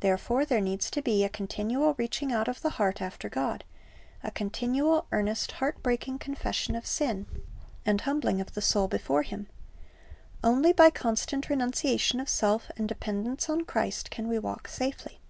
Therefore 0.00 0.44
there 0.44 0.60
needs 0.60 0.90
to 0.90 1.00
be 1.00 1.22
a 1.22 1.28
continual 1.28 1.94
reaching 1.94 2.32
out 2.32 2.48
of 2.48 2.60
the 2.60 2.70
heart 2.70 3.00
after 3.00 3.28
God, 3.28 3.62
a 4.20 4.32
continual, 4.32 5.06
earnest, 5.12 5.52
heart 5.52 5.80
breaking 5.80 6.18
confession 6.18 6.74
of 6.74 6.86
sin 6.88 7.26
and 7.86 8.00
humbling 8.00 8.40
of 8.40 8.54
the 8.54 8.62
soul 8.62 8.88
before 8.88 9.22
Him. 9.22 9.46
Only 10.42 10.72
by 10.72 10.90
constant 10.90 11.48
renunciation 11.48 12.18
of 12.18 12.28
self 12.28 12.68
and 12.76 12.88
dependence 12.88 13.48
on 13.48 13.64
Christ 13.64 14.10
can 14.10 14.26
we 14.26 14.40
walk 14.40 14.66
safely. 14.66 15.20